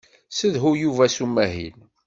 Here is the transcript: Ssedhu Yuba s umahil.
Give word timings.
Ssedhu 0.29 0.71
Yuba 0.83 1.05
s 1.15 1.17
umahil. 1.25 1.75